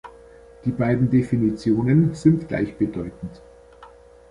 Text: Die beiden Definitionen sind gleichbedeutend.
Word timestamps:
Die 0.65 0.71
beiden 0.71 1.11
Definitionen 1.11 2.15
sind 2.15 2.47
gleichbedeutend. 2.47 3.43